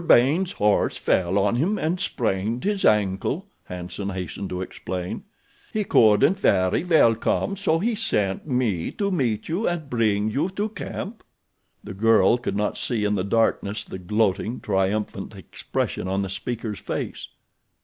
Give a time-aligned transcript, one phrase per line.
[0.03, 5.25] Baynes' horse fell on him and sprained his ankle," Hanson hastened to explain.
[5.71, 10.49] "He couldn't very well come so he sent me to meet you and bring you
[10.55, 11.21] to camp."
[11.83, 16.79] The girl could not see in the darkness the gloating, triumphant expression on the speaker's
[16.79, 17.27] face.